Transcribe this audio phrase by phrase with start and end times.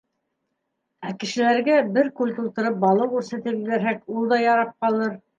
[1.09, 5.13] Ә кешеләргә бер күл тултырып балыҡ үрсетеп ебәрһәк, ул да ярап ҡалыр.